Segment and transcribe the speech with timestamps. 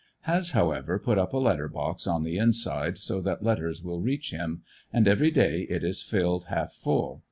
[0.21, 4.31] Has, however, put up a letter box on the inside so ti^at letters will reach
[4.31, 7.19] him, and ever}' day it is filled half full.